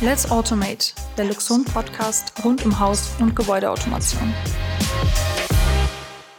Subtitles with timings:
[0.00, 4.34] Let's Automate, der Luxon Podcast rund um Haus- und Gebäudeautomation.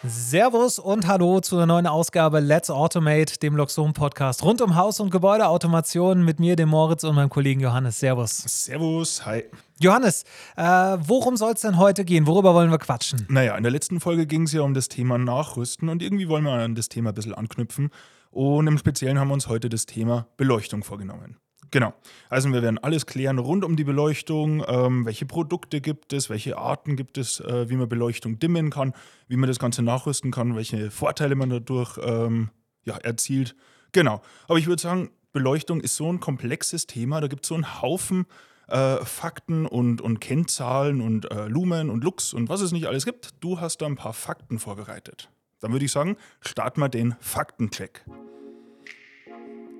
[0.03, 4.99] Servus und hallo zu einer neuen Ausgabe Let's Automate, dem Luxon Podcast rund um Haus-
[4.99, 7.99] und Gebäudeautomation mit mir, dem Moritz und meinem Kollegen Johannes.
[7.99, 8.37] Servus.
[8.45, 9.45] Servus, hi.
[9.79, 10.25] Johannes,
[10.57, 12.27] äh, worum soll es denn heute gehen?
[12.27, 13.25] Worüber wollen wir quatschen?
[13.29, 16.43] Naja, in der letzten Folge ging es ja um das Thema Nachrüsten und irgendwie wollen
[16.43, 17.89] wir an das Thema ein bisschen anknüpfen.
[18.31, 21.37] Und im Speziellen haben wir uns heute das Thema Beleuchtung vorgenommen.
[21.71, 21.93] Genau.
[22.29, 24.63] Also wir werden alles klären rund um die Beleuchtung.
[24.67, 28.93] Ähm, welche Produkte gibt es, welche Arten gibt es, äh, wie man Beleuchtung dimmen kann,
[29.27, 32.49] wie man das Ganze nachrüsten kann, welche Vorteile man dadurch ähm,
[32.83, 33.55] ja, erzielt.
[33.91, 34.21] Genau.
[34.47, 37.19] Aber ich würde sagen, Beleuchtung ist so ein komplexes Thema.
[37.19, 38.25] Da gibt es so einen Haufen
[38.67, 43.05] äh, Fakten und, und Kennzahlen und äh, Lumen und Lux und was es nicht alles
[43.05, 43.33] gibt.
[43.41, 45.29] Du hast da ein paar Fakten vorbereitet.
[45.59, 48.05] Dann würde ich sagen, starten wir den Faktencheck.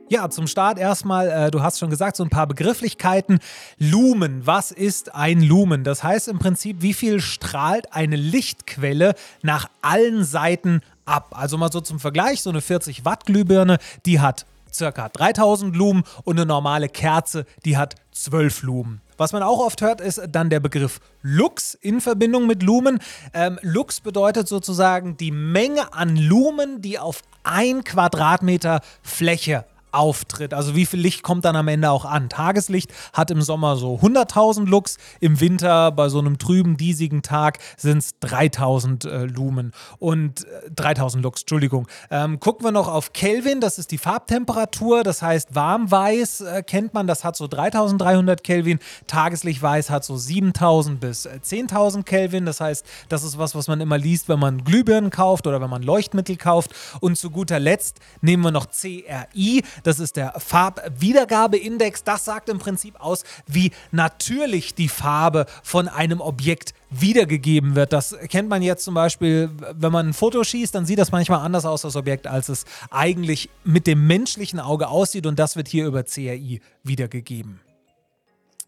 [0.08, 3.40] Ja, zum Start erstmal, äh, du hast schon gesagt, so ein paar Begrifflichkeiten.
[3.80, 5.84] Lumen, was ist ein Lumen?
[5.84, 11.34] Das heißt im Prinzip, wie viel strahlt eine Lichtquelle nach allen Seiten ab?
[11.36, 16.04] Also mal so zum Vergleich, so eine 40 Watt Glühbirne, die hat circa 3000 Lumen
[16.24, 19.02] und eine normale Kerze, die hat 12 Lumen.
[19.18, 23.00] Was man auch oft hört, ist dann der Begriff Lux in Verbindung mit Lumen.
[23.34, 30.54] Ähm, Lux bedeutet sozusagen die Menge an Lumen, die auf ein Quadratmeter Fläche auftritt.
[30.54, 32.30] Also wie viel Licht kommt dann am Ende auch an?
[32.30, 37.60] Tageslicht hat im Sommer so 100.000 Lux, im Winter bei so einem trüben, diesigen Tag
[37.78, 41.88] sind es 3.000 äh, Lumen und äh, 3.000 Lux, Entschuldigung.
[42.12, 46.94] Ähm, gucken wir noch auf Kelvin, das ist die Farbtemperatur, das heißt warmweiß äh, kennt
[46.94, 52.60] man, das hat so 3.300 Kelvin, Tageslichtweiß hat so 7.000 bis 10.000 äh, Kelvin, das
[52.60, 55.84] heißt, das ist was, was man immer liest, wenn man Glühbirnen kauft oder wenn man
[55.84, 62.04] Leuchtmittel kauft und zu guter Letzt nehmen wir noch CRI, das ist der Farbwiedergabeindex.
[62.04, 67.94] Das sagt im Prinzip aus, wie natürlich die Farbe von einem Objekt wiedergegeben wird.
[67.94, 71.40] Das kennt man jetzt zum Beispiel, wenn man ein Foto schießt, dann sieht das manchmal
[71.40, 75.28] anders aus, das Objekt, als es eigentlich mit dem menschlichen Auge aussieht.
[75.28, 77.60] Und das wird hier über CRI wiedergegeben.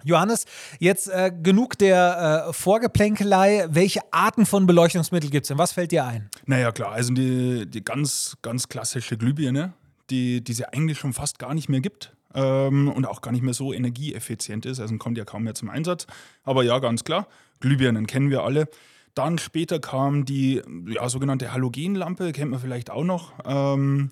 [0.03, 0.45] Johannes,
[0.79, 3.65] jetzt äh, genug der äh, Vorgeplänkelei.
[3.69, 5.57] Welche Arten von Beleuchtungsmittel gibt es denn?
[5.57, 6.29] Was fällt dir ein?
[6.45, 9.73] Naja, klar, also die, die ganz, ganz klassische Glühbirne,
[10.09, 13.31] die, die es ja eigentlich schon fast gar nicht mehr gibt ähm, und auch gar
[13.31, 14.79] nicht mehr so energieeffizient ist.
[14.79, 16.07] Also kommt ja kaum mehr zum Einsatz.
[16.43, 17.27] Aber ja, ganz klar,
[17.59, 18.67] Glühbirnen kennen wir alle.
[19.13, 23.33] Dann später kam die ja, sogenannte Halogenlampe, kennt man vielleicht auch noch.
[23.45, 24.11] Ähm,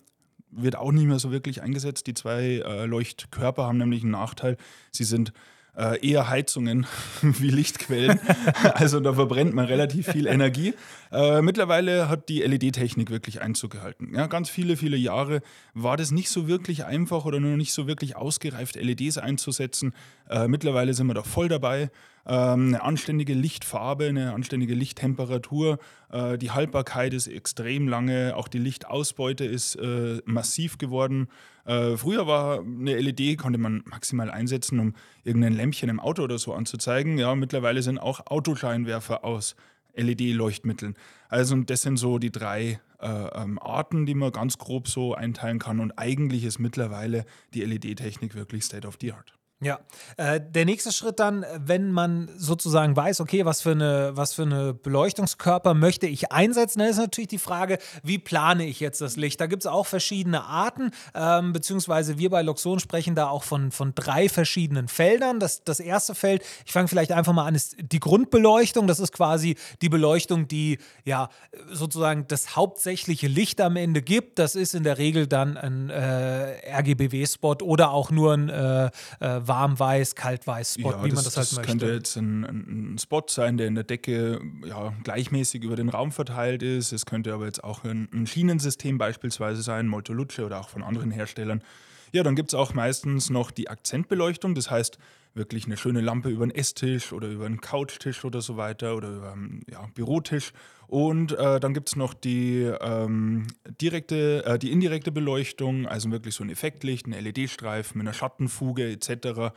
[0.50, 2.08] wird auch nicht mehr so wirklich eingesetzt.
[2.08, 4.58] Die zwei äh, Leuchtkörper haben nämlich einen Nachteil.
[4.92, 5.34] Sie sind
[5.78, 6.86] äh, eher Heizungen
[7.22, 8.20] wie Lichtquellen.
[8.74, 10.74] also da verbrennt man relativ viel Energie.
[11.12, 14.14] Äh, mittlerweile hat die LED-Technik wirklich Einzug gehalten.
[14.16, 15.42] Ja, ganz viele, viele Jahre
[15.74, 19.94] war das nicht so wirklich einfach oder noch nicht so wirklich ausgereift, LEDs einzusetzen.
[20.30, 21.90] Äh, mittlerweile sind wir da voll dabei.
[22.28, 25.78] Ähm, eine anständige Lichtfarbe, eine anständige Lichttemperatur.
[26.12, 31.28] Äh, die Haltbarkeit ist extrem lange, auch die Lichtausbeute ist äh, massiv geworden.
[31.66, 34.94] Äh, früher war eine LED, konnte man maximal einsetzen, um
[35.24, 37.18] irgendein Lämpchen im Auto oder so anzuzeigen.
[37.18, 39.56] Ja, mittlerweile sind auch Autoscheinwerfer aus
[39.96, 40.96] LED-Leuchtmitteln.
[41.30, 45.60] Also das sind so die drei äh, ähm, Arten, die man ganz grob so einteilen
[45.60, 45.80] kann.
[45.80, 49.34] Und eigentlich ist mittlerweile die LED-Technik wirklich State of the Art.
[49.66, 49.80] Ja,
[50.18, 54.44] äh, der nächste Schritt dann, wenn man sozusagen weiß, okay, was für eine, was für
[54.44, 59.16] eine Beleuchtungskörper möchte ich einsetzen, dann ist natürlich die Frage, wie plane ich jetzt das
[59.16, 59.42] Licht?
[59.42, 63.72] Da gibt es auch verschiedene Arten, ähm, beziehungsweise wir bei Luxon sprechen da auch von,
[63.72, 65.40] von drei verschiedenen Feldern.
[65.40, 68.86] Das, das erste Feld, ich fange vielleicht einfach mal an, ist die Grundbeleuchtung.
[68.86, 71.30] Das ist quasi die Beleuchtung, die ja
[71.72, 74.38] sozusagen das hauptsächliche Licht am Ende gibt.
[74.38, 79.55] Das ist in der Regel dann ein äh, RGBW-Spot oder auch nur ein äh, äh
[79.56, 81.72] warm-weiß, kalt-weiß-Spot, ja, wie das, man das halt das möchte.
[81.72, 86.12] könnte jetzt ein, ein, Spot sein, der in der Decke ja, gleichmäßig über den Raum
[86.12, 86.92] verteilt ist.
[86.92, 91.12] Es könnte aber jetzt auch ein, ein Schienensystem beispielsweise sein, Moltoluce oder auch von anderen
[91.12, 91.64] Herstellern.
[92.12, 94.98] Ja, dann gibt es auch meistens noch die Akzentbeleuchtung, das heißt
[95.36, 99.10] wirklich eine schöne Lampe über einen Esstisch oder über einen Couchtisch oder so weiter oder
[99.10, 100.54] über einen ja, Bürotisch.
[100.88, 103.48] Und äh, dann gibt es noch die, ähm,
[103.82, 108.92] direkte, äh, die indirekte Beleuchtung, also wirklich so ein Effektlicht, ein LED-Streifen mit einer Schattenfuge
[108.92, 109.54] etc.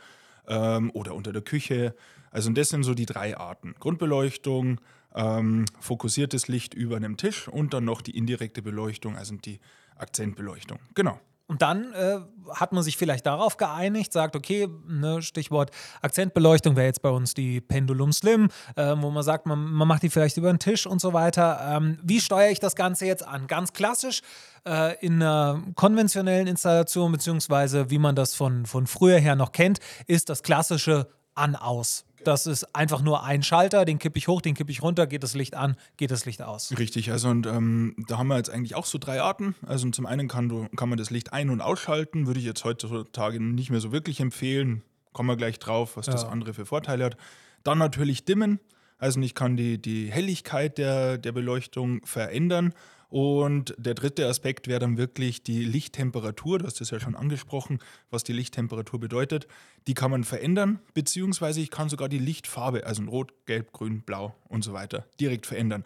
[0.47, 1.95] Ähm, oder unter der Küche.
[2.31, 3.75] Also das sind so die drei Arten.
[3.79, 4.81] Grundbeleuchtung,
[5.15, 9.59] ähm, fokussiertes Licht über einem Tisch und dann noch die indirekte Beleuchtung, also die
[9.95, 10.79] Akzentbeleuchtung.
[10.95, 11.19] Genau.
[11.49, 12.19] Und dann äh,
[12.53, 15.71] hat man sich vielleicht darauf geeinigt, sagt, okay, ne, Stichwort
[16.03, 20.03] Akzentbeleuchtung wäre jetzt bei uns die Pendulum Slim, äh, wo man sagt, man, man, macht
[20.03, 21.59] die vielleicht über den Tisch und so weiter.
[21.67, 23.47] Ähm, wie steuere ich das Ganze jetzt an?
[23.47, 24.21] Ganz klassisch
[24.67, 29.79] äh, in einer konventionellen Installation, beziehungsweise wie man das von, von früher her noch kennt,
[30.05, 32.05] ist das klassische an, aus.
[32.23, 35.23] Das ist einfach nur ein Schalter, den kippe ich hoch, den kippe ich runter, geht
[35.23, 36.77] das Licht an, geht das Licht aus.
[36.77, 39.55] Richtig, also und ähm, da haben wir jetzt eigentlich auch so drei Arten.
[39.65, 43.41] Also zum einen kann, kann man das Licht ein- und ausschalten, würde ich jetzt heutzutage
[43.41, 44.83] nicht mehr so wirklich empfehlen.
[45.13, 46.13] Kommen wir gleich drauf, was ja.
[46.13, 47.17] das andere für Vorteile hat.
[47.63, 48.59] Dann natürlich dimmen,
[48.97, 52.73] also ich kann die, die Helligkeit der, der Beleuchtung verändern.
[53.09, 56.59] Und der dritte Aspekt wäre dann wirklich die Lichttemperatur.
[56.59, 57.79] Du hast das ja schon angesprochen,
[58.11, 59.47] was die Lichttemperatur bedeutet.
[59.87, 64.35] Die kann man verändern, beziehungsweise ich kann sogar die Lichtfarbe, also Rot, Gelb, Grün, Blau
[64.47, 65.83] und so weiter, direkt verändern.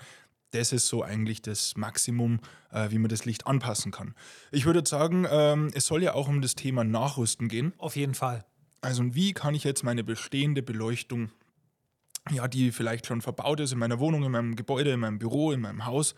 [0.52, 2.40] Das ist so eigentlich das Maximum,
[2.72, 4.14] äh, wie man das Licht anpassen kann.
[4.52, 7.74] Ich würde sagen, ähm, es soll ja auch um das Thema Nachrüsten gehen.
[7.78, 8.46] Auf jeden Fall.
[8.82, 11.32] Also wie kann ich jetzt meine bestehende Beleuchtung,
[12.32, 15.54] ja, die vielleicht schon verbaut ist in meiner Wohnung, in meinem Gebäude, in meinem Büro,
[15.54, 16.16] in meinem Haus,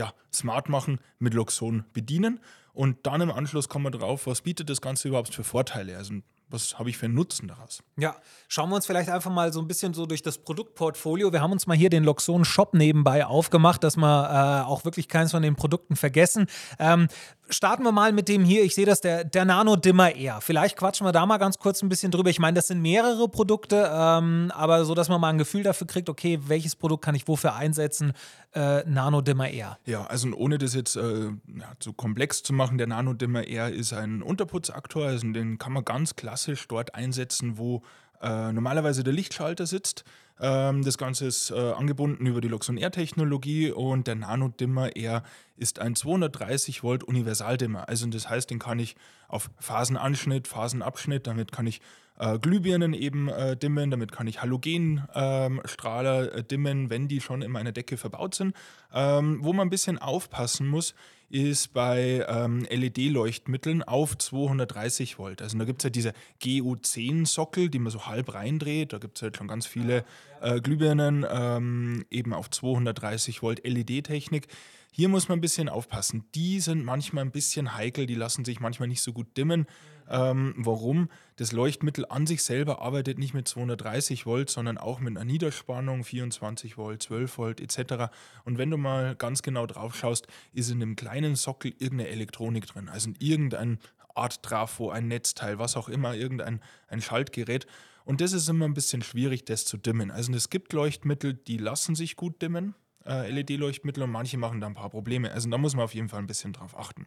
[0.00, 2.40] ja, smart machen, mit Loxon bedienen.
[2.72, 5.98] Und dann im Anschluss kommen wir drauf, was bietet das Ganze überhaupt für Vorteile?
[5.98, 6.14] Also
[6.48, 7.82] was habe ich für einen Nutzen daraus?
[7.96, 8.16] Ja,
[8.48, 11.32] schauen wir uns vielleicht einfach mal so ein bisschen so durch das Produktportfolio.
[11.32, 15.06] Wir haben uns mal hier den Loxon Shop nebenbei aufgemacht, dass wir äh, auch wirklich
[15.06, 16.46] keins von den Produkten vergessen.
[16.78, 17.06] Ähm,
[17.50, 18.64] starten wir mal mit dem hier.
[18.64, 20.40] Ich sehe das, der, der Nano Dimmer Air.
[20.40, 22.30] Vielleicht quatschen wir da mal ganz kurz ein bisschen drüber.
[22.30, 25.86] Ich meine, das sind mehrere Produkte, ähm, aber so, dass man mal ein Gefühl dafür
[25.86, 28.12] kriegt, okay, welches Produkt kann ich wofür einsetzen?
[28.54, 29.78] Äh, Nano Dimmer Air.
[29.86, 33.72] Ja, also ohne das jetzt äh, ja, zu komplex zu machen, der Nano Dimmer Air
[33.72, 35.06] ist ein Unterputzaktor.
[35.06, 37.82] Also den kann man ganz klassisch dort einsetzen, wo
[38.20, 40.04] äh, normalerweise der Lichtschalter sitzt.
[40.40, 44.96] Ähm, das Ganze ist äh, angebunden über die Luxon Air Technologie und der Nano Dimmer
[44.96, 45.22] Air
[45.56, 47.88] ist ein 230 Volt Universaldimmer.
[47.88, 48.96] Also das heißt, den kann ich
[49.28, 51.80] auf Phasenanschnitt, Phasenabschnitt, damit kann ich
[52.20, 57.50] äh, Glühbirnen eben äh, dimmen, damit kann ich Halogenstrahler äh, dimmen, wenn die schon in
[57.50, 58.54] meiner Decke verbaut sind.
[58.92, 60.94] Ähm, wo man ein bisschen aufpassen muss,
[61.30, 65.40] ist bei ähm, LED-Leuchtmitteln auf 230 Volt.
[65.40, 66.12] Also da gibt es ja diese
[66.42, 68.92] GU10-Sockel, die man so halb reindreht.
[68.92, 70.04] Da gibt es halt schon ganz viele
[70.42, 74.48] äh, Glühbirnen, ähm, eben auf 230 Volt LED-Technik.
[74.92, 76.24] Hier muss man ein bisschen aufpassen.
[76.34, 79.66] Die sind manchmal ein bisschen heikel, die lassen sich manchmal nicht so gut dimmen.
[80.08, 81.08] Ähm, warum?
[81.36, 86.02] Das Leuchtmittel an sich selber arbeitet nicht mit 230 Volt, sondern auch mit einer Niederspannung,
[86.02, 88.12] 24 Volt, 12 Volt etc.
[88.44, 92.66] Und wenn du mal ganz genau drauf schaust, ist in dem kleinen Sockel irgendeine Elektronik
[92.66, 93.78] drin, also irgendein
[94.16, 97.66] Art Trafo, ein Netzteil, was auch immer, irgendein ein Schaltgerät.
[98.04, 100.10] Und das ist immer ein bisschen schwierig, das zu dimmen.
[100.10, 102.74] Also es gibt Leuchtmittel, die lassen sich gut dimmen,
[103.10, 105.32] äh, LED-Leuchtmittel, und manche machen da ein paar Probleme.
[105.32, 107.06] Also da muss man auf jeden Fall ein bisschen drauf achten.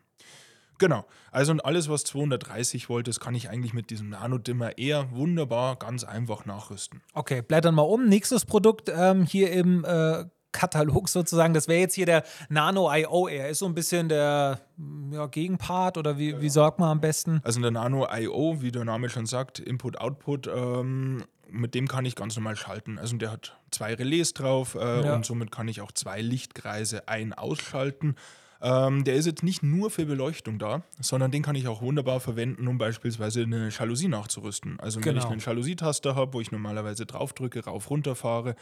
[0.79, 1.05] Genau.
[1.31, 5.77] Also und alles, was 230 Volt ist, kann ich eigentlich mit diesem Nano-Dimmer eher wunderbar
[5.77, 7.01] ganz einfach nachrüsten.
[7.13, 8.07] Okay, blättern wir um.
[8.07, 11.53] Nächstes Produkt ähm, hier im äh, Katalog sozusagen.
[11.53, 13.49] Das wäre jetzt hier der Nano IO Air.
[13.49, 14.61] Ist so ein bisschen der
[15.11, 17.41] ja, Gegenpart oder wie, wie sagt man am besten?
[17.43, 21.23] Also der Nano IO, wie der Name schon sagt, Input-Output, ähm,
[21.53, 22.97] mit dem kann ich ganz normal schalten.
[22.97, 25.15] Also der hat zwei Relais drauf äh, ja.
[25.15, 28.15] und somit kann ich auch zwei Lichtkreise ein-ausschalten.
[28.61, 32.19] Ähm, der ist jetzt nicht nur für Beleuchtung da, sondern den kann ich auch wunderbar
[32.21, 34.79] verwenden, um beispielsweise eine Jalousie nachzurüsten.
[34.79, 35.07] Also genau.
[35.07, 35.31] wenn ich genau.
[35.33, 38.55] einen Jalousietaster habe, wo ich normalerweise draufdrücke, rauf, runter fahre,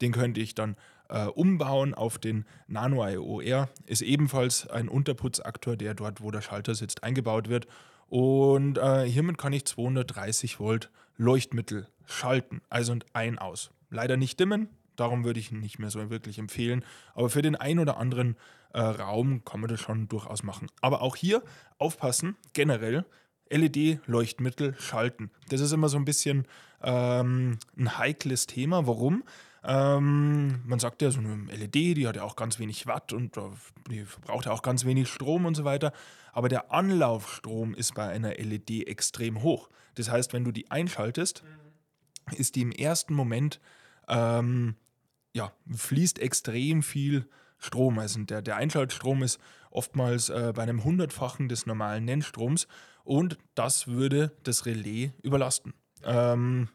[0.00, 0.76] den könnte ich dann
[1.08, 3.68] äh, umbauen auf den Nano IOR.
[3.86, 7.66] Ist ebenfalls ein Unterputzaktor, der dort, wo der Schalter sitzt, eingebaut wird.
[8.08, 13.70] Und äh, hiermit kann ich 230 Volt Leuchtmittel schalten, also ein aus.
[13.90, 16.84] Leider nicht dimmen, darum würde ich nicht mehr so wirklich empfehlen.
[17.14, 18.36] Aber für den einen oder anderen
[18.72, 20.68] äh, Raum kann man das schon durchaus machen.
[20.80, 21.42] Aber auch hier
[21.78, 23.04] aufpassen, generell
[23.50, 25.30] LED-Leuchtmittel schalten.
[25.48, 26.46] Das ist immer so ein bisschen
[26.82, 28.86] ähm, ein heikles Thema.
[28.86, 29.24] Warum?
[29.64, 33.36] Ähm, man sagt ja, so eine LED, die hat ja auch ganz wenig Watt und
[33.90, 35.92] die verbraucht ja auch ganz wenig Strom und so weiter.
[36.32, 39.68] Aber der Anlaufstrom ist bei einer LED extrem hoch.
[39.94, 41.42] Das heißt, wenn du die einschaltest,
[42.36, 43.60] ist die im ersten Moment,
[44.08, 44.76] ähm,
[45.32, 47.98] ja, fließt extrem viel Strom.
[47.98, 49.38] Also der, der Einschaltstrom ist
[49.70, 52.66] oftmals äh, bei einem Hundertfachen des normalen Nennstroms
[53.04, 55.74] und das würde das Relais überlasten.
[56.04, 56.68] Ähm,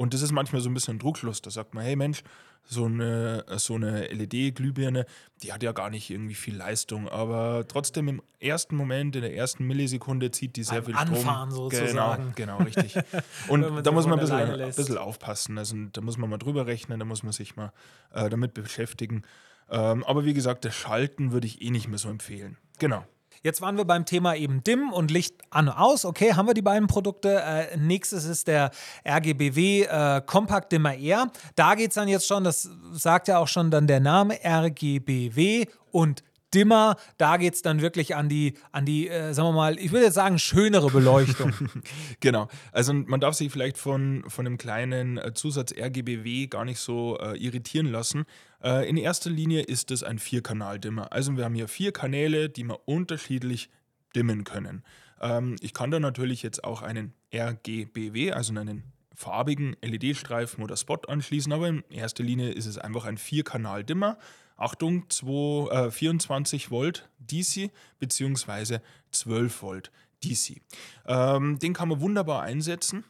[0.00, 1.42] und das ist manchmal so ein bisschen Druckschluss.
[1.42, 2.22] Da sagt man, hey Mensch,
[2.64, 5.04] so eine, so eine LED-Glühbirne,
[5.42, 9.36] die hat ja gar nicht irgendwie viel Leistung, aber trotzdem im ersten Moment, in der
[9.36, 11.16] ersten Millisekunde zieht die sehr Beim viel Strom.
[11.16, 12.32] Anfahren sozusagen.
[12.34, 12.96] Genau, genau, richtig.
[13.48, 15.58] Und da muss man ein bisschen, ein bisschen, aufpassen.
[15.58, 17.70] Also da muss man mal drüber rechnen, da muss man sich mal
[18.14, 19.24] äh, damit beschäftigen.
[19.68, 22.56] Ähm, aber wie gesagt, das Schalten würde ich eh nicht mehr so empfehlen.
[22.78, 23.04] Genau.
[23.42, 26.04] Jetzt waren wir beim Thema eben Dimm und Licht an und aus.
[26.04, 27.40] Okay, haben wir die beiden Produkte.
[27.40, 28.70] Äh, nächstes ist der
[29.08, 31.28] RGBW äh, Compact Dimmer Air.
[31.56, 35.64] Da geht es dann jetzt schon, das sagt ja auch schon dann der Name RGBW
[35.90, 36.22] und
[36.54, 39.92] Dimmer, da geht es dann wirklich an die, an die, äh, sagen wir mal, ich
[39.92, 41.52] würde jetzt sagen, schönere Beleuchtung.
[42.20, 42.48] genau.
[42.72, 47.18] Also man darf sich vielleicht von, von einem kleinen äh, Zusatz RGBW gar nicht so
[47.18, 48.24] äh, irritieren lassen.
[48.62, 51.12] Äh, in erster Linie ist es ein Vierkanal-Dimmer.
[51.12, 53.70] Also wir haben hier vier Kanäle, die wir unterschiedlich
[54.14, 54.82] dimmen können.
[55.20, 61.00] Ähm, ich kann da natürlich jetzt auch einen RGBW, also einen farbigen LED-Streifen oder Spot
[61.06, 64.18] anschließen, aber in erster Linie ist es einfach ein Vierkanal-Dimmer.
[64.60, 68.78] Achtung, 2, äh, 24 Volt DC bzw.
[69.10, 69.90] 12 Volt
[70.22, 70.60] DC.
[71.06, 73.04] Ähm, den kann man wunderbar einsetzen,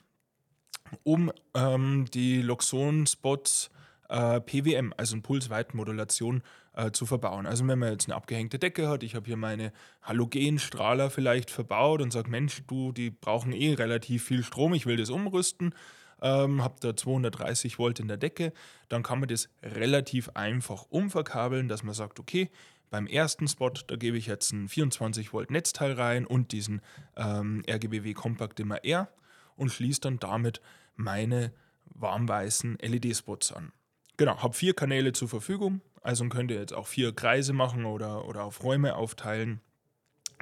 [1.02, 3.70] um ähm, die Loxon-Spots
[4.08, 6.42] äh, PWM, also Pulsweitenmodulation,
[6.74, 7.46] äh, zu verbauen.
[7.46, 12.00] Also wenn man jetzt eine abgehängte Decke hat, ich habe hier meine Halogenstrahler vielleicht verbaut
[12.00, 15.74] und sage, Mensch, du, die brauchen eh relativ viel Strom, ich will das umrüsten,
[16.22, 18.52] ähm, habe da 230 Volt in der Decke,
[18.88, 22.50] dann kann man das relativ einfach umverkabeln, dass man sagt, okay,
[22.90, 26.82] beim ersten Spot, da gebe ich jetzt ein 24 Volt Netzteil rein und diesen
[27.16, 29.08] ähm, RGBW Compact Dimmer R
[29.56, 30.60] und schließe dann damit
[30.96, 31.52] meine
[31.94, 33.72] warmweißen LED-Spots an.
[34.16, 38.26] Genau, habe vier Kanäle zur Verfügung, also könnt ihr jetzt auch vier Kreise machen oder,
[38.26, 39.60] oder auf Räume aufteilen.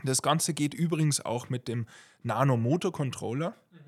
[0.04, 1.86] Das Ganze geht übrigens auch mit dem
[2.22, 3.50] Nano Motor Controller.
[3.50, 3.87] Mhm.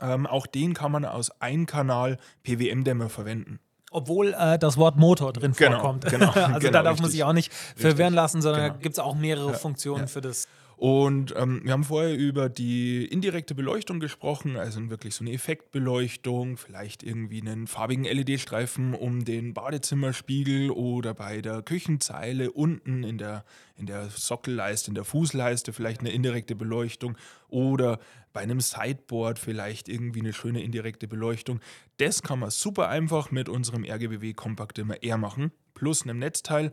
[0.00, 3.58] Ähm, auch den kann man aus Einkanal PWM-Dämmer verwenden.
[3.90, 6.06] Obwohl äh, das Wort Motor drin genau, vorkommt.
[6.06, 7.02] Genau, also genau, da darf richtig.
[7.02, 8.74] man sich auch nicht verwirren lassen, sondern Genau.
[8.74, 10.06] da gibt es auch mehrere Ja, Funktionen ja.
[10.06, 10.48] für das.
[10.82, 16.56] Und ähm, wir haben vorher über die indirekte Beleuchtung gesprochen, also wirklich so eine Effektbeleuchtung,
[16.56, 23.44] vielleicht irgendwie einen farbigen LED-Streifen um den Badezimmerspiegel oder bei der Küchenzeile unten in der,
[23.76, 28.00] in der Sockelleiste, in der Fußleiste vielleicht eine indirekte Beleuchtung oder
[28.32, 31.60] bei einem Sideboard vielleicht irgendwie eine schöne indirekte Beleuchtung.
[31.98, 36.72] Das kann man super einfach mit unserem RGBW Compact Dimmer R machen, plus einem Netzteil.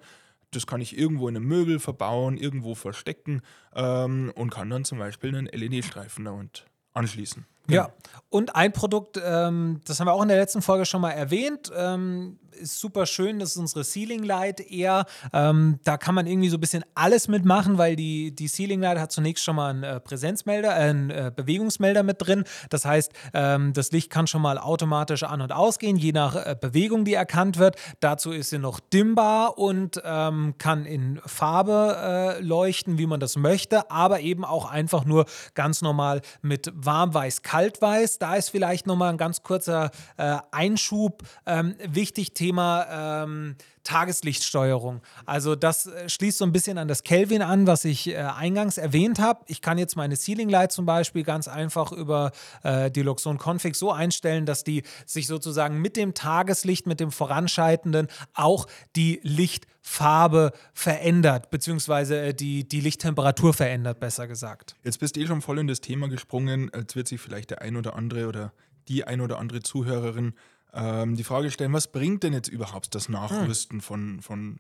[0.52, 3.42] Das kann ich irgendwo in einem Möbel verbauen, irgendwo verstecken
[3.76, 7.46] ähm, und kann dann zum Beispiel einen LED-Streifen damit anschließen.
[7.74, 7.90] Ja,
[8.30, 11.72] und ein Produkt, ähm, das haben wir auch in der letzten Folge schon mal erwähnt,
[11.76, 15.06] ähm, ist super schön, das ist unsere Ceiling Light eher.
[15.34, 19.00] Ähm, da kann man irgendwie so ein bisschen alles mitmachen, weil die, die Ceiling Light
[19.00, 22.44] hat zunächst schon mal einen äh, Präsenzmelder, äh, einen äh, Bewegungsmelder mit drin.
[22.70, 26.56] Das heißt, ähm, das Licht kann schon mal automatisch an- und ausgehen, je nach äh,
[26.60, 27.78] Bewegung, die erkannt wird.
[28.00, 33.38] Dazu ist sie noch dimmbar und ähm, kann in Farbe äh, leuchten, wie man das
[33.38, 38.20] möchte, aber eben auch einfach nur ganz normal mit warmweiß, kaltweiß.
[38.20, 43.56] Da ist vielleicht nochmal ein ganz kurzer äh, Einschub ähm, wichtig, Thema ähm,
[43.90, 45.02] Tageslichtsteuerung.
[45.26, 48.78] Also das äh, schließt so ein bisschen an das Kelvin an, was ich äh, eingangs
[48.78, 49.44] erwähnt habe.
[49.48, 52.32] Ich kann jetzt meine Ceiling Light zum Beispiel ganz einfach über
[52.62, 57.12] äh, die Luxon Config so einstellen, dass die sich sozusagen mit dem Tageslicht, mit dem
[57.12, 64.76] voranschreitenden auch die Lichtfarbe verändert, beziehungsweise äh, die, die Lichttemperatur verändert, besser gesagt.
[64.84, 66.70] Jetzt bist du eh schon voll in das Thema gesprungen.
[66.76, 68.54] Jetzt wird sich vielleicht der ein oder andere oder
[68.88, 70.34] die ein oder andere Zuhörerin
[70.74, 74.60] ähm, die Frage stellen, was bringt denn jetzt überhaupt das Nachrüsten von, von,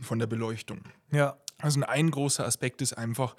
[0.00, 0.80] von der Beleuchtung?
[1.10, 1.36] Ja.
[1.58, 3.36] Also ein großer Aspekt ist einfach,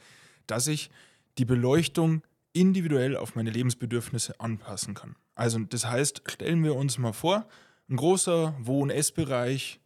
[0.48, 0.89] dass ich
[1.38, 5.15] die Beleuchtung individuell auf meine Lebensbedürfnisse anpassen kann.
[5.36, 7.45] Also das heißt, stellen wir uns mal vor,
[7.89, 9.81] ein großer Wohn-Ess-Bereich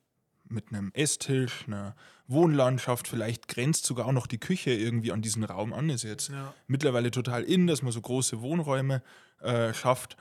[0.48, 1.95] mit einem Esstisch, einer
[2.27, 5.89] Wohnlandschaft, vielleicht grenzt sogar auch noch die Küche irgendwie an diesen Raum an.
[5.89, 6.53] Ist jetzt Ja.
[6.67, 9.01] mittlerweile total in, dass man so große Wohnräume
[9.41, 10.15] äh, schafft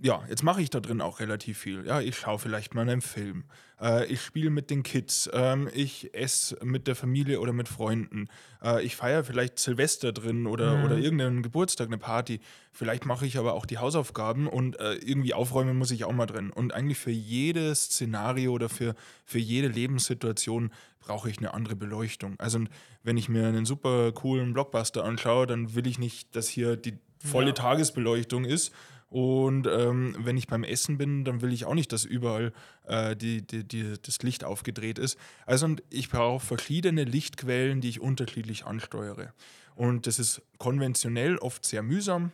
[0.00, 1.84] ja, jetzt mache ich da drin auch relativ viel.
[1.86, 3.44] Ja, ich schaue vielleicht mal einen Film.
[3.80, 5.28] Äh, ich spiele mit den Kids.
[5.32, 8.28] Ähm, ich esse mit der Familie oder mit Freunden.
[8.62, 12.40] Äh, ich feiere vielleicht Silvester drin oder, oder irgendeinen Geburtstag, eine Party.
[12.72, 16.26] Vielleicht mache ich aber auch die Hausaufgaben und äh, irgendwie aufräumen muss ich auch mal
[16.26, 16.50] drin.
[16.50, 22.34] Und eigentlich für jedes Szenario oder für, für jede Lebenssituation brauche ich eine andere Beleuchtung.
[22.38, 22.60] Also
[23.02, 26.98] wenn ich mir einen super coolen Blockbuster anschaue, dann will ich nicht, dass hier die
[27.24, 27.54] volle Ja.
[27.54, 28.72] Tagesbeleuchtung ist.
[29.10, 32.52] Und ähm, wenn ich beim Essen bin, dann will ich auch nicht, dass überall
[32.86, 35.18] äh, die, die, die, das Licht aufgedreht ist.
[35.46, 39.32] Also und ich brauche verschiedene Lichtquellen, die ich unterschiedlich ansteuere.
[39.74, 42.32] Und das ist konventionell oft sehr mühsam.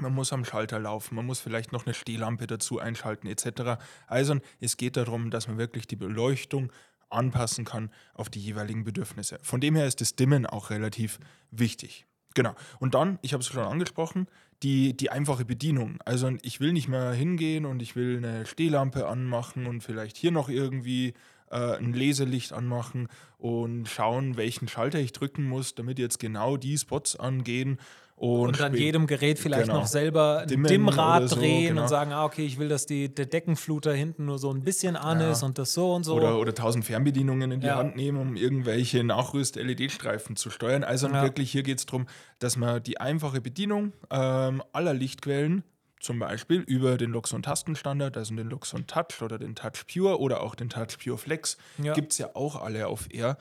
[0.00, 3.82] Man muss am Schalter laufen, man muss vielleicht noch eine Stehlampe dazu einschalten etc.
[4.06, 6.70] Also es geht darum, dass man wirklich die Beleuchtung
[7.08, 9.38] anpassen kann auf die jeweiligen Bedürfnisse.
[9.42, 11.18] Von dem her ist das Dimmen auch relativ
[11.50, 12.06] wichtig.
[12.36, 12.54] Genau.
[12.80, 14.26] Und dann, ich habe es schon angesprochen,
[14.62, 15.98] die, die einfache Bedienung.
[16.04, 20.32] Also ich will nicht mehr hingehen und ich will eine Stehlampe anmachen und vielleicht hier
[20.32, 21.14] noch irgendwie
[21.50, 26.76] äh, ein Leselicht anmachen und schauen, welchen Schalter ich drücken muss, damit jetzt genau die
[26.76, 27.78] Spots angehen.
[28.18, 29.80] Und, Und an jedem Gerät vielleicht Genau.
[29.80, 31.82] noch selber ein Dimmen Dimmrad so, drehen genau.
[31.82, 34.96] und sagen, ah, okay, ich will, dass die, der Deckenfluter hinten nur so ein bisschen
[34.96, 35.32] an Ja.
[35.32, 36.14] ist und das so und so.
[36.14, 37.76] Oder, oder tausend Fernbedienungen in die Ja.
[37.76, 40.82] Hand nehmen, um irgendwelche Nachrüst-LED-Streifen zu steuern.
[40.82, 41.22] Also Ja.
[41.22, 42.06] wirklich hier geht es darum,
[42.38, 45.62] dass man die einfache Bedienung ähm, aller Lichtquellen,
[46.00, 50.42] zum Beispiel über den Luxon Tastenstandard, also den Luxon Touch oder den Touch Pure oder
[50.42, 51.92] auch den Touch Pure Flex, Ja.
[51.94, 53.36] gibt es ja auch alle auf R.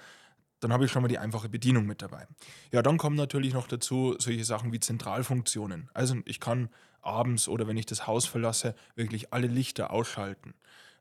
[0.65, 2.25] Dann habe ich schon mal die einfache Bedienung mit dabei.
[2.72, 5.91] Ja, dann kommen natürlich noch dazu solche Sachen wie Zentralfunktionen.
[5.93, 6.69] Also ich kann
[7.03, 10.55] abends oder wenn ich das Haus verlasse, wirklich alle Lichter ausschalten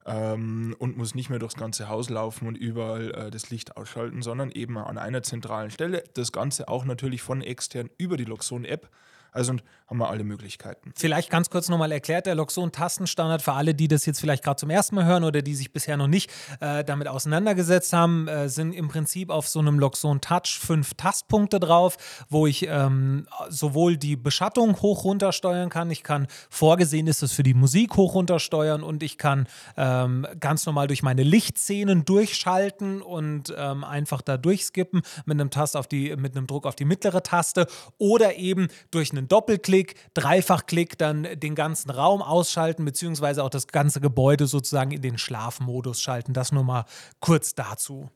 [0.04, 4.20] ähm, und muss nicht mehr durchs ganze Haus laufen und überall äh, das Licht ausschalten,
[4.20, 6.04] sondern eben an einer zentralen Stelle.
[6.12, 8.90] Das Ganze auch natürlich von extern über die Luxon-App.
[9.34, 9.54] Also
[9.88, 10.92] haben wir alle Möglichkeiten.
[10.94, 14.70] Vielleicht ganz kurz nochmal erklärt, der Loxon-Tastenstandard für alle, die das jetzt vielleicht gerade zum
[14.70, 18.72] ersten Mal hören oder die sich bisher noch nicht äh, damit auseinandergesetzt haben, äh, sind
[18.72, 21.96] im Prinzip auf so einem Loxon Touch fünf Tastpunkte drauf,
[22.28, 27.32] wo ich ähm, sowohl die Beschattung hoch runter steuern kann, ich kann vorgesehen ist es
[27.32, 32.04] für die Musik hoch runter steuern und ich kann ähm, ganz normal durch meine Lichtszenen
[32.04, 36.76] durchschalten und ähm, einfach da durchskippen mit einem Tast auf die, mit einem Druck auf
[36.76, 37.66] die mittlere Taste
[37.98, 44.00] oder eben durch einen Doppelklick, Dreifachklick dann den ganzen Raum ausschalten, beziehungsweise auch das ganze
[44.00, 46.32] Gebäude sozusagen in den Schlafmodus schalten.
[46.32, 46.84] Das nur mal
[47.20, 48.10] kurz dazu.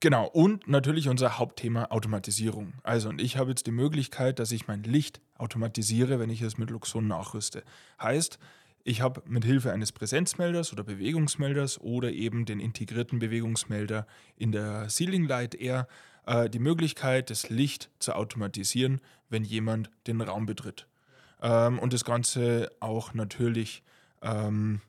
[0.00, 2.72] Genau, und natürlich unser Hauptthema Automatisierung.
[2.82, 6.58] Also, und ich habe jetzt die Möglichkeit, dass ich mein Licht automatisiere, wenn ich es
[6.58, 7.62] mit Luxon nachrüste.
[8.00, 8.40] Heißt,
[8.82, 14.88] ich habe mit Hilfe eines Präsenzmelders oder Bewegungsmelders oder eben den integrierten Bewegungsmelder in der
[14.88, 15.86] Ceiling Light Air
[16.26, 20.86] äh, die Möglichkeit, das Licht zu automatisieren, wenn jemand den Raum betritt.
[21.40, 23.82] Ähm, und das Ganze auch natürlich
[24.22, 24.80] ähm,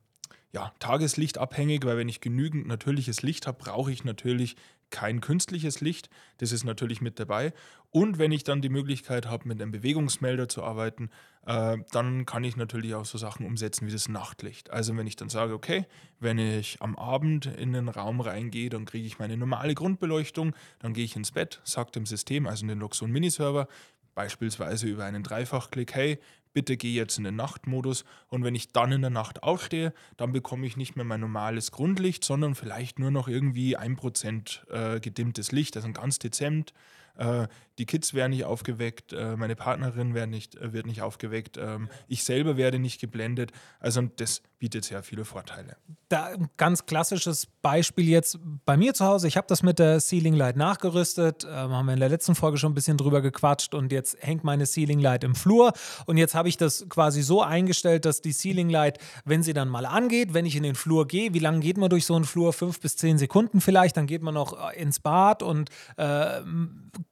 [0.53, 4.55] ja, tageslichtabhängig, weil wenn ich genügend natürliches Licht habe, brauche ich natürlich
[4.91, 6.09] kein künstliches Licht.
[6.37, 7.53] Das ist natürlich mit dabei.
[7.95, 11.11] Und wenn ich dann die Möglichkeit habe, mit einem Bewegungsmelder zu arbeiten,
[11.45, 14.71] äh, dann kann ich natürlich auch so Sachen umsetzen wie das Nachtlicht.
[14.71, 15.85] Also wenn ich dann sage, okay,
[16.19, 20.93] wenn ich am Abend in den Raum reingehe, dann kriege ich meine normale Grundbeleuchtung, dann
[20.93, 23.67] gehe ich ins Bett, sage dem System, also in den Luxon Miniserver,
[24.15, 26.19] beispielsweise über einen Dreifachklick, hey,
[26.53, 30.31] bitte geh jetzt in den Nachtmodus und wenn ich dann in der Nacht aufstehe, dann
[30.31, 35.51] bekomme ich nicht mehr mein normales Grundlicht, sondern vielleicht nur noch irgendwie 1% äh, gedimmtes
[35.51, 36.73] Licht, also ganz dezent.
[37.15, 37.47] Äh,
[37.79, 41.89] die Kids werden nicht aufgeweckt, äh, meine Partnerin wird nicht, äh, wird nicht aufgeweckt, ähm,
[42.07, 43.51] ich selber werde nicht geblendet.
[43.79, 45.75] Also das bietet sehr viele Vorteile.
[46.09, 49.27] Da ein ganz klassisches Beispiel jetzt bei mir zu Hause.
[49.27, 51.43] Ich habe das mit der Ceiling Light nachgerüstet.
[51.43, 54.43] Ähm, haben wir in der letzten Folge schon ein bisschen drüber gequatscht und jetzt hängt
[54.43, 55.73] meine Ceiling Light im Flur.
[56.05, 59.69] Und jetzt habe ich das quasi so eingestellt, dass die Ceiling Light, wenn sie dann
[59.69, 62.25] mal angeht, wenn ich in den Flur gehe, wie lange geht man durch so einen
[62.25, 62.53] Flur?
[62.53, 63.97] Fünf bis zehn Sekunden vielleicht.
[63.97, 66.41] Dann geht man noch äh, ins Bad und äh,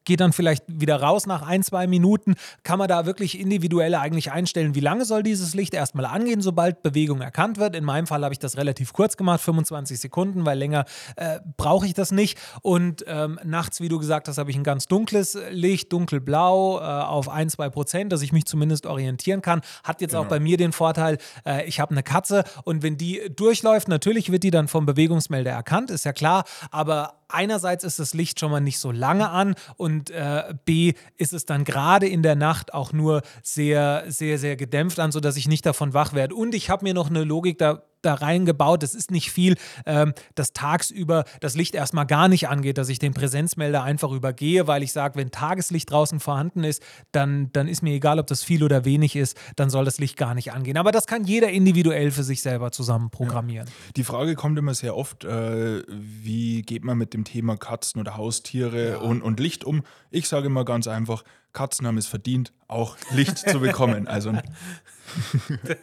[0.04, 2.36] geht dann vielleicht wieder raus nach ein, zwei Minuten.
[2.64, 6.84] Kann man da wirklich individuell eigentlich einstellen, wie lange soll dieses Licht erstmal angehen, sobald
[6.84, 7.76] Bewegung erkannt wird.
[7.76, 11.86] In meinem Fall habe ich das relativ kurz gemacht, 25 Sekunden, weil länger äh, brauche
[11.86, 12.38] ich das nicht.
[12.62, 16.84] Und ähm, nachts, wie du gesagt hast, habe ich ein ganz dunkles Licht, dunkelblau äh,
[16.84, 18.88] auf ein, zwei Prozent, dass ich mich zumindest
[19.22, 19.62] orientieren kann.
[19.84, 20.30] Hat jetzt auch Genau.
[20.30, 24.44] bei mir den Vorteil, äh, ich habe eine Katze und wenn die durchläuft, natürlich wird
[24.44, 28.60] die dann vom Bewegungsmelder erkannt, ist ja klar, aber einerseits ist das Licht schon mal
[28.60, 32.94] nicht so lange an und äh, B ist es dann gerade in der Nacht auch
[32.94, 36.36] nur sehr, sehr, sehr gedämpft an, sodass ich nicht davon wach werde.
[36.36, 38.84] Und ich habe mir noch eine Logik da da reingebaut.
[38.84, 43.00] Es ist nicht viel, ähm, dass tagsüber das Licht erstmal gar nicht angeht, dass ich
[43.00, 47.82] den Präsenzmelder einfach übergehe, weil ich sage, wenn Tageslicht draußen vorhanden ist, dann, dann ist
[47.82, 50.78] mir egal, ob das viel oder wenig ist, dann soll das Licht gar nicht angehen.
[50.78, 53.68] Aber das kann jeder individuell für sich selber zusammen programmieren.
[53.96, 58.18] Die Frage kommt immer sehr oft, äh, wie geht man mit dem Thema Katzen oder
[58.18, 59.84] Haustiere und, und Licht um?
[60.10, 64.08] Ich sage immer ganz einfach, Katzen haben es verdient, auch Licht zu bekommen.
[64.08, 64.34] Also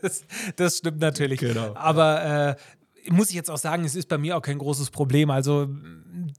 [0.03, 0.25] Das,
[0.57, 1.41] das stimmt natürlich.
[1.41, 1.75] Genau.
[1.75, 2.57] Aber äh,
[3.11, 5.31] muss ich jetzt auch sagen, es ist bei mir auch kein großes Problem.
[5.31, 5.69] Also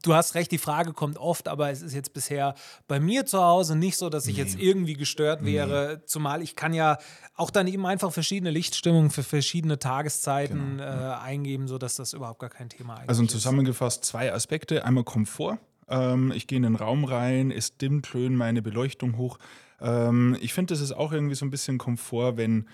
[0.02, 2.54] du hast recht, die Frage kommt oft, aber es ist jetzt bisher
[2.88, 6.02] bei mir zu Hause nicht so, dass ich jetzt irgendwie gestört wäre.
[6.06, 6.98] Zumal ich kann ja
[7.34, 12.50] auch dann eben einfach verschiedene Lichtstimmungen für verschiedene Tageszeiten äh, eingeben, sodass das überhaupt gar
[12.50, 13.30] kein Thema eigentlich Also ist.
[13.30, 14.84] zusammengefasst zwei Aspekte.
[14.84, 15.58] Einmal Komfort.
[15.88, 19.38] Ähm, ich gehe in den Raum rein, es dimmt schön meine Beleuchtung hoch.
[19.80, 22.68] Ähm, ich finde, das ist auch irgendwie so ein bisschen Komfort, wenn,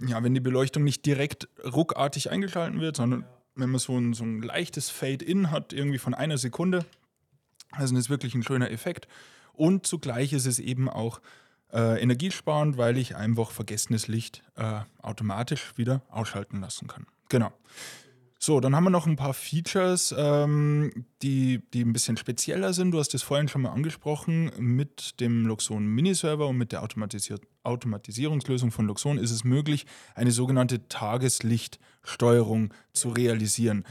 [0.00, 3.24] ja, wenn die Beleuchtung nicht direkt ruckartig eingeschalten wird, sondern
[3.60, 6.84] wenn man so ein, so ein leichtes Fade-In hat, irgendwie von einer Sekunde.
[7.72, 9.08] Also das ist wirklich ein schöner Effekt.
[9.52, 11.20] Und zugleich ist es eben auch
[11.72, 17.06] äh, energiesparend, weil ich einfach vergessenes Licht äh, automatisch wieder ausschalten lassen kann.
[17.28, 17.52] Genau.
[18.42, 22.92] So, dann haben wir noch ein paar Features, ähm, die, die ein bisschen spezieller sind.
[22.92, 24.50] Du hast es vorhin schon mal angesprochen.
[24.58, 30.30] Mit dem Luxon Miniserver und mit der Automatisier Automatisierungslösung von Luxon ist es möglich, eine
[30.30, 33.84] sogenannte Tageslichtsteuerung zu realisieren.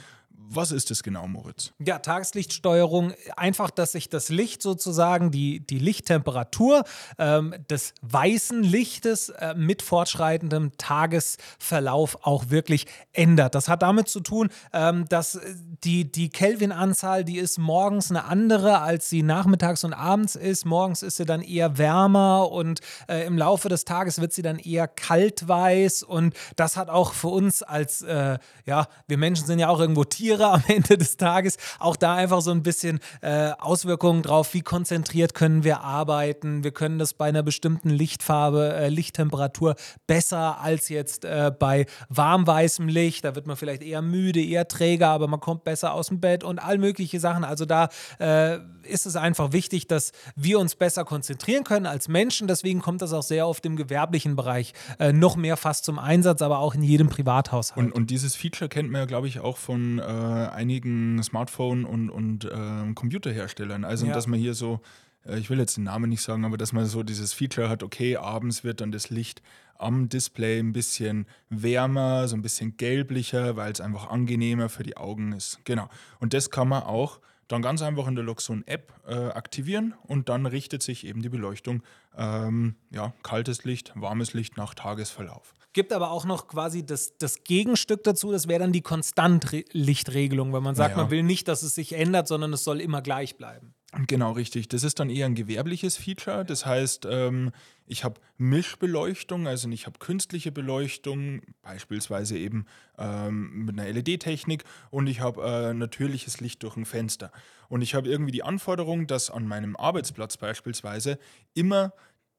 [0.52, 1.74] Was ist das genau, Moritz?
[1.78, 6.86] Ja, Tageslichtsteuerung, einfach, dass sich das Licht sozusagen, die, die Lichttemperatur
[7.20, 13.54] ähm, des weißen Lichtes äh, mit fortschreitendem Tagesverlauf auch wirklich ändert.
[13.54, 15.40] Das hat damit zu tun, ähm, dass
[15.84, 20.66] die, die Kelvin-Anzahl, die ist morgens eine andere, als sie nachmittags und abends ist.
[20.66, 24.58] Morgens ist sie dann eher wärmer und äh, im Laufe des Tages wird sie dann
[24.58, 29.70] eher kaltweiß und das hat auch für uns als, äh, ja, wir Menschen sind ja
[29.70, 31.58] auch irgendwo Tiere, Tiere am Ende des Tages.
[31.80, 36.64] Auch da einfach so ein bisschen äh, Auswirkungen drauf, wie konzentriert können wir arbeiten.
[36.64, 42.88] Wir können das bei einer bestimmten Lichtfarbe, äh, Lichttemperatur besser als jetzt äh, bei warmweißem
[42.88, 43.26] Licht.
[43.26, 46.44] Da wird man vielleicht eher müde, eher träger, aber man kommt besser aus dem Bett
[46.44, 47.44] und all mögliche Sachen.
[47.44, 47.90] Also da
[48.20, 52.48] äh, ist es einfach wichtig, dass wir uns besser konzentrieren können als Menschen.
[52.48, 56.42] Deswegen kommt das auch sehr oft im gewerblichen Bereich äh, noch mehr fast zum Einsatz,
[56.42, 57.78] aber auch in jedem Privathaushalt.
[57.78, 62.10] Und, und dieses Feature kennt man ja, glaube ich, auch von äh, einigen Smartphone- und,
[62.10, 63.84] und äh, Computerherstellern.
[63.84, 64.14] Also, ja.
[64.14, 64.82] dass man hier so,
[65.26, 67.84] äh, ich will jetzt den Namen nicht sagen, aber dass man so dieses Feature hat,
[67.84, 69.42] okay, abends wird dann das Licht
[69.78, 74.98] am Display ein bisschen wärmer, so ein bisschen gelblicher, weil es einfach angenehmer für die
[74.98, 75.60] Augen ist.
[75.64, 75.90] Genau.
[76.20, 80.46] Und das kann man auch dann ganz einfach in der Loxon-App äh, aktivieren und dann
[80.46, 81.82] richtet sich eben die Beleuchtung,
[82.16, 85.54] ähm, ja, kaltes Licht, warmes Licht nach Tagesverlauf.
[85.80, 90.62] Gibt aber auch noch quasi das, das Gegenstück dazu, das wäre dann die Konstantlichtregelung, wenn
[90.62, 91.04] man sagt, naja.
[91.04, 93.74] man will nicht, dass es sich ändert, sondern es soll immer gleich bleiben.
[94.06, 94.68] Genau, richtig.
[94.68, 96.44] Das ist dann eher ein gewerbliches Feature.
[96.44, 97.54] Das heißt, ähm,
[97.88, 102.66] ich habe Mischbeleuchtung, also ich habe künstliche Beleuchtung, beispielsweise eben
[102.98, 107.32] ähm, mit einer LED-Technik und ich habe äh, natürliches Licht durch ein Fenster.
[107.70, 111.18] Und ich habe irgendwie die Anforderung, dass an meinem Arbeitsplatz beispielsweise
[111.54, 111.94] immer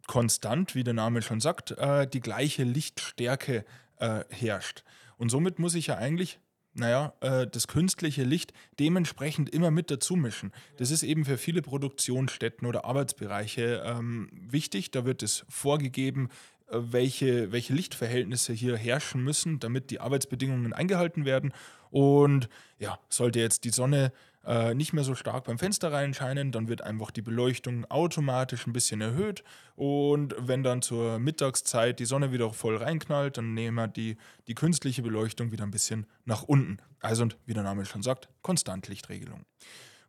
[0.06, 3.64] konstant, wie der Name schon sagt, äh, die gleiche Lichtstärke
[3.98, 4.84] äh, herrscht.
[5.16, 6.38] Und somit muss ich ja eigentlich
[6.72, 10.52] naja, äh, das künstliche Licht dementsprechend immer mit dazu mischen.
[10.76, 14.90] Das ist eben für viele Produktionsstätten oder Arbeitsbereiche ähm, wichtig.
[14.90, 16.28] Da wird es vorgegeben,
[16.68, 21.52] äh, welche, welche Lichtverhältnisse hier herrschen müssen, damit die Arbeitsbedingungen eingehalten werden.
[21.90, 24.12] Und ja, sollte jetzt die Sonne
[24.50, 28.72] äh, nicht mehr so stark beim Fenster reinscheinen, dann wird einfach die Beleuchtung automatisch ein
[28.72, 29.44] bisschen erhöht.
[29.76, 34.16] Und wenn dann zur Mittagszeit die Sonne wieder voll reinknallt, dann nehmen wir die,
[34.48, 36.78] die künstliche Beleuchtung wieder ein bisschen nach unten.
[37.00, 39.44] Also, wie der Name schon sagt, Konstantlichtregelung.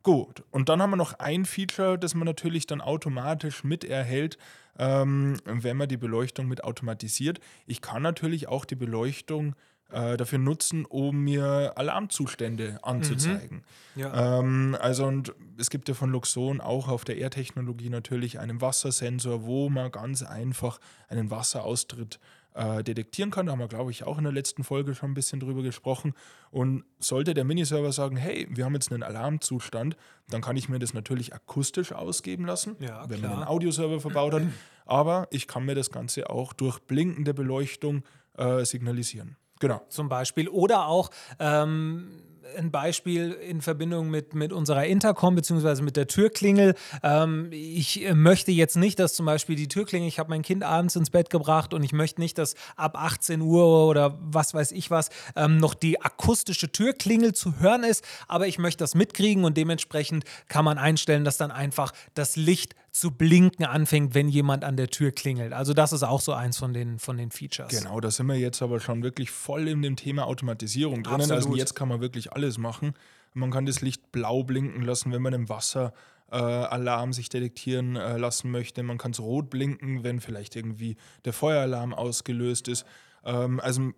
[0.02, 4.38] Gut, und dann haben wir noch ein Feature, das man natürlich dann automatisch mit erhält,
[4.76, 7.38] ähm, wenn man die Beleuchtung mit automatisiert.
[7.66, 9.54] Ich kann natürlich auch die Beleuchtung
[9.92, 13.64] äh, dafür nutzen, um mir Alarmzustände anzuzeigen.
[13.94, 14.00] Mhm.
[14.00, 14.38] Ja.
[14.38, 19.44] Ähm, also und es gibt ja von Luxon auch auf der Air-Technologie natürlich einen Wassersensor,
[19.44, 20.78] wo man ganz einfach
[21.08, 22.18] einen Wasseraustritt
[22.54, 23.46] äh, detektieren kann.
[23.46, 26.14] Da haben wir, glaube ich, auch in der letzten Folge schon ein bisschen drüber gesprochen.
[26.50, 29.96] Und sollte der Miniserver sagen, hey, wir haben jetzt einen Alarmzustand,
[30.28, 34.34] dann kann ich mir das natürlich akustisch ausgeben lassen, ja, wenn man einen Audioserver verbaut
[34.34, 34.42] hat.
[34.84, 38.02] Aber ich kann mir das Ganze auch durch blinkende Beleuchtung
[38.36, 39.36] äh, signalisieren.
[39.62, 39.80] Genau.
[39.88, 40.48] Zum Beispiel.
[40.48, 42.08] Oder auch ähm,
[42.56, 46.74] ein Beispiel in Verbindung mit, mit unserer Intercom beziehungsweise mit der Türklingel.
[47.04, 50.96] Ähm, ich möchte jetzt nicht, dass zum Beispiel die Türklingel, ich habe mein Kind abends
[50.96, 54.90] ins Bett gebracht und ich möchte nicht, dass ab 18 Uhr oder was weiß ich
[54.90, 59.56] was ähm, noch die akustische Türklingel zu hören ist, aber ich möchte das mitkriegen und
[59.56, 64.76] dementsprechend kann man einstellen, dass dann einfach das Licht zu blinken anfängt, wenn jemand an
[64.76, 65.54] der Tür klingelt.
[65.54, 67.70] Also das ist auch so eins von den, von den Features.
[67.70, 71.20] Genau, da sind wir jetzt aber schon wirklich voll in dem Thema Automatisierung drin.
[71.32, 72.92] Also jetzt kann man wirklich alles machen.
[73.32, 75.94] Man kann das Licht blau blinken lassen, wenn man im Wasser
[76.30, 78.82] äh, Alarm sich detektieren äh, lassen möchte.
[78.82, 82.84] Man kann es rot blinken, wenn vielleicht irgendwie der Feueralarm ausgelöst ist.
[83.24, 83.92] Ähm, also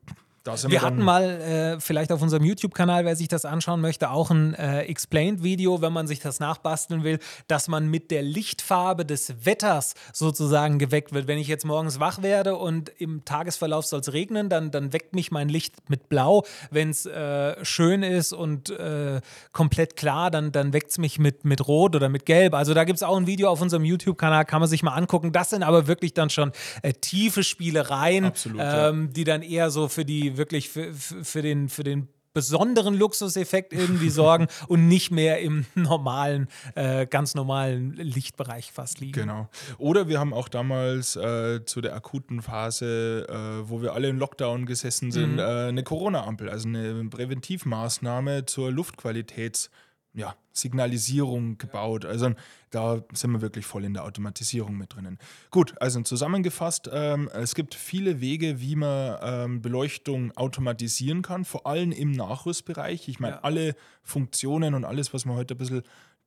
[0.44, 4.52] wir hatten mal, äh, vielleicht auf unserem YouTube-Kanal, wer sich das anschauen möchte, auch ein
[4.54, 9.94] äh, Explained-Video, wenn man sich das nachbasteln will, dass man mit der Lichtfarbe des Wetters
[10.12, 11.28] sozusagen geweckt wird.
[11.28, 15.14] Wenn ich jetzt morgens wach werde und im Tagesverlauf soll es regnen, dann, dann weckt
[15.14, 16.44] mich mein Licht mit Blau.
[16.70, 21.46] Wenn es äh, schön ist und äh, komplett klar, dann, dann weckt es mich mit,
[21.46, 22.52] mit Rot oder mit Gelb.
[22.52, 25.32] Also da gibt es auch ein Video auf unserem YouTube-Kanal, kann man sich mal angucken.
[25.32, 26.52] Das sind aber wirklich dann schon
[26.82, 29.12] äh, tiefe Spielereien, Absolut, ähm, ja.
[29.12, 34.10] die dann eher so für die wirklich für, für, den, für den besonderen Luxuseffekt irgendwie
[34.10, 39.12] sorgen und nicht mehr im normalen, äh, ganz normalen Lichtbereich fast liegen.
[39.12, 39.48] Genau.
[39.78, 44.18] Oder wir haben auch damals äh, zu der akuten Phase, äh, wo wir alle im
[44.18, 45.38] Lockdown gesessen sind, Mhm.
[45.38, 49.68] äh, eine Corona-Ampel, also eine Präventivmaßnahme zur Luftqualitäts-
[50.14, 52.04] ja, Signalisierung gebaut.
[52.04, 52.32] Also
[52.70, 55.18] da sind wir wirklich voll in der Automatisierung mit drinnen.
[55.50, 61.66] Gut, also zusammengefasst, ähm, es gibt viele Wege, wie man ähm, Beleuchtung automatisieren kann, vor
[61.66, 63.08] allem im Nachrüstbereich.
[63.08, 63.40] Ich meine, Ja.
[63.42, 65.82] alle Funktionen und alles, was wir heute ein bisschen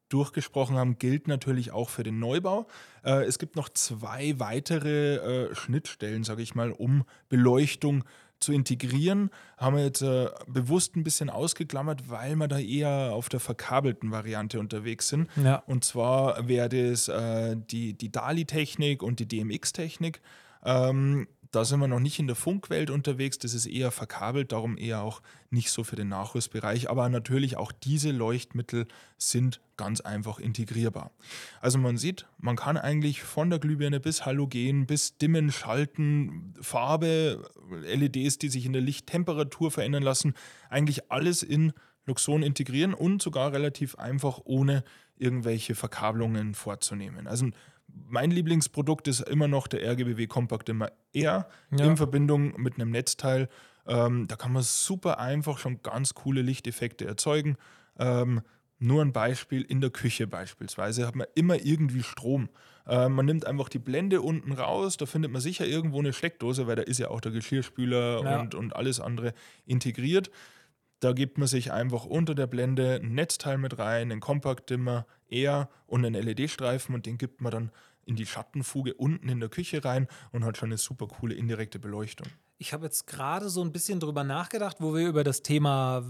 [0.10, 2.67] durchgesprochen haben, gilt natürlich auch für den Neubau.
[3.04, 8.10] Äh, es gibt noch zwei weitere äh, Schnittstellen, sage ich mal, um Beleuchtung zu
[8.54, 9.30] integrieren.
[9.58, 14.12] Haben wir jetzt äh, bewusst ein bisschen ausgeklammert, weil wir da eher auf der verkabelten
[14.12, 15.30] Variante unterwegs sind.
[15.36, 15.63] Ja.
[15.67, 20.21] Und zwar wäre das äh, die, die DALI-Technik und die DMX-Technik.
[20.63, 24.77] Ähm, da sind wir noch nicht in der Funkwelt unterwegs, das ist eher verkabelt, darum
[24.77, 26.89] eher auch nicht so für den Nachrüstbereich.
[26.89, 31.12] Aber natürlich auch diese Leuchtmittel sind ganz einfach integrierbar.
[31.62, 37.49] Also man sieht, man kann eigentlich von der Glühbirne bis Halogen, bis Dimmen, Schalten, Farbe,
[37.69, 40.33] LEDs, die sich in der Lichttemperatur verändern lassen,
[40.69, 41.73] eigentlich alles in
[42.05, 44.83] Luxon integrieren und sogar relativ einfach ohne
[45.17, 47.27] irgendwelche Verkabelungen vorzunehmen.
[47.27, 47.47] Also
[47.88, 51.86] mein Lieblingsprodukt ist immer noch der RGBW Compact Dimmer R Ja.
[51.86, 53.50] in Verbindung mit einem Netzteil.
[53.86, 57.58] Ähm, da kann man super einfach schon ganz coole Lichteffekte erzeugen.
[57.97, 58.41] Ähm,
[58.80, 62.50] nur ein Beispiel in der Küche beispielsweise hat man immer irgendwie Strom.
[62.88, 66.67] Ähm, man nimmt einfach die Blende unten raus, da findet man sicher irgendwo eine Steckdose,
[66.67, 68.39] weil da ist ja auch der Geschirrspüler Ja.
[68.39, 69.34] und, und alles andere
[69.65, 70.30] integriert.
[70.99, 75.69] Da gibt man sich einfach unter der Blende ein Netzteil mit rein, einen Kompakt-Dimmer, R
[75.86, 77.71] und einen LED-Streifen und den gibt man dann
[78.05, 81.77] in die Schattenfuge unten in der Küche rein und hat schon eine super coole indirekte
[81.77, 82.27] Beleuchtung.
[82.60, 86.04] Ich habe jetzt gerade so ein bisschen drüber nachgedacht, wo wir über das Thema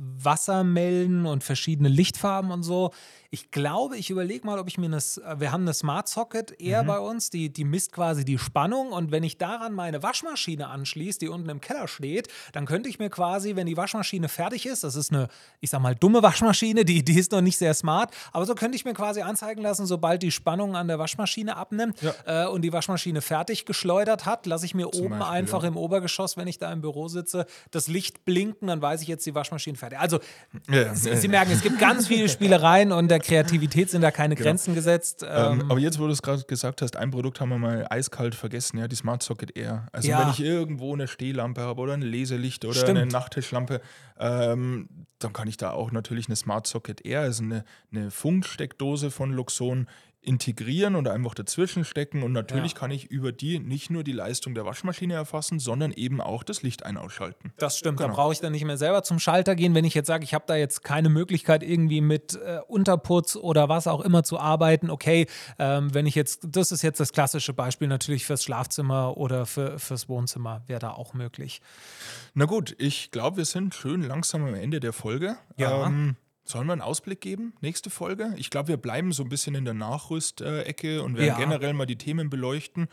[0.00, 2.90] Wassermelden und verschiedene Lichtfarben und so.
[3.32, 6.60] Ich glaube, ich überlege mal, ob ich mir eine, äh, wir haben eine Smart Socket
[6.60, 10.68] eher bei uns, die, die misst quasi die Spannung und wenn ich daran meine Waschmaschine
[10.68, 14.66] anschließe, die unten im Keller steht, dann könnte ich mir quasi, wenn die Waschmaschine fertig
[14.66, 15.28] ist, das ist eine,
[15.60, 18.74] ich sag mal, dumme Waschmaschine, die, die ist noch nicht sehr smart, aber so könnte
[18.74, 22.72] ich mir quasi anzeigen lassen, sobald die Spannung an der Waschmaschine abnimmt äh, und die
[22.72, 25.68] Waschmaschine fertig geschleudert hat, lasse ich mir oben Beispiel, einfach ja.
[25.68, 29.26] im Obergeschoss, wenn ich da im Büro sitze, das Licht blinken, dann weiß ich jetzt,
[29.26, 29.98] die Waschmaschine fertig.
[29.98, 30.20] Also,
[30.70, 34.36] Ja, Sie, Sie merken, es gibt ganz viele Spielereien und der Kreativität sind da keine
[34.36, 35.24] Grenzen gesetzt.
[35.28, 37.86] Ähm, Ähm, aber jetzt, wo du es gerade gesagt hast, ein Produkt haben wir mal
[37.90, 39.88] eiskalt vergessen, ja, die Smart Socket Air.
[39.92, 40.20] Also Ja.
[40.20, 42.98] wenn ich irgendwo eine Stehlampe habe oder ein Leselicht oder Stimmt.
[42.98, 43.80] eine Nachttischlampe,
[44.18, 49.10] ähm, dann kann ich da auch natürlich eine Smart Socket Air, also eine, eine Funksteckdose
[49.10, 49.88] von Luxon,
[50.22, 52.78] integrieren oder einfach dazwischen stecken und natürlich Ja.
[52.78, 56.62] kann ich über die nicht nur die Leistung der Waschmaschine erfassen, sondern eben auch das
[56.62, 57.52] Licht ein- ausschalten.
[57.56, 58.16] Das stimmt, da Genau.
[58.16, 59.74] brauche ich dann nicht mehr selber zum Schalter gehen.
[59.74, 63.68] Wenn ich jetzt sage, ich habe da jetzt keine Möglichkeit, irgendwie mit äh, Unterputz oder
[63.70, 65.26] was auch immer zu arbeiten, okay,
[65.58, 69.78] ähm, wenn ich jetzt, das ist jetzt das klassische Beispiel natürlich fürs Schlafzimmer oder für,
[69.78, 71.62] fürs Wohnzimmer, wäre da auch möglich.
[72.34, 75.36] Na gut, ich glaube, wir sind schön langsam am Ende der Folge.
[75.56, 75.86] Ja.
[75.86, 76.16] Ähm,
[76.50, 77.54] sollen wir einen Ausblick geben?
[77.60, 78.34] Nächste Folge?
[78.36, 81.38] Ich glaube, wir bleiben so ein bisschen in der Nachrüst-Ecke und werden Ja.
[81.38, 82.88] generell mal die Themen beleuchten.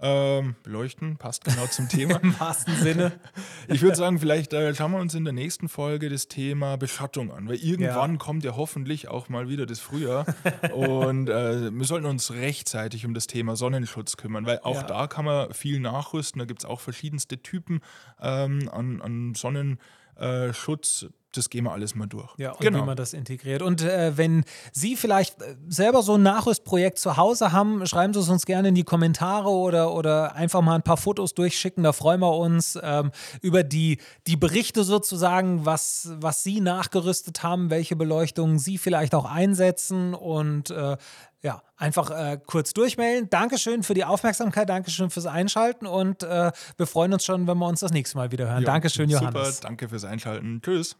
[0.00, 2.18] Ähm, beleuchten, passt genau zum Thema.
[2.22, 3.12] Im wahrsten Sinne.
[3.70, 7.32] Ich würde sagen, vielleicht äh, schauen wir uns in der nächsten Folge das Thema Beschattung
[7.32, 10.24] an, weil irgendwann kommt ja hoffentlich auch mal wieder das Frühjahr
[10.72, 14.82] und äh, wir sollten uns rechtzeitig um das Thema Sonnenschutz kümmern, weil auch Ja.
[14.84, 16.38] da kann man viel nachrüsten.
[16.38, 17.80] Da gibt es auch verschiedenste Typen
[18.22, 21.06] ähm, an, an Sonnenschutz.
[21.32, 22.30] Das gehen wir alles mal durch.
[22.38, 22.80] Ja, und genau.
[22.80, 23.60] wie man das integriert.
[23.60, 28.20] Und äh, wenn Sie vielleicht äh, selber so ein Nachrüstprojekt zu Hause haben, schreiben Sie
[28.20, 31.84] es uns gerne in die Kommentare oder, oder einfach mal ein paar Fotos durchschicken.
[31.84, 33.10] Da freuen wir uns ähm,
[33.42, 39.26] über die, die Berichte sozusagen, was, was Sie nachgerüstet haben, welche Beleuchtungen Sie vielleicht auch
[39.26, 40.96] einsetzen und äh,
[41.42, 43.30] ja, einfach äh, kurz durchmelden.
[43.30, 47.66] Dankeschön für die Aufmerksamkeit, Dankeschön fürs Einschalten und äh, wir freuen uns schon, wenn wir
[47.66, 48.62] uns das nächste Mal wieder hören.
[48.62, 49.56] Ja, Dankeschön, Johannes.
[49.56, 50.60] Super, danke fürs Einschalten.
[50.62, 50.96] Tschüss.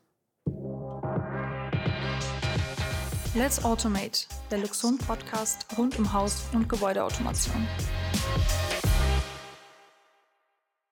[3.34, 7.66] Let's Automate, der Luxon Podcast rund um Haus- und Gebäudeautomation.